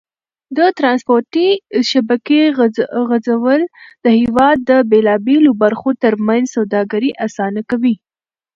[0.57, 1.49] د ترانسپورتي
[1.89, 2.41] شبکې
[3.11, 3.61] غځول
[4.03, 7.95] د هېواد د بېلابېلو برخو تر منځ سوداګري اسانه کوي.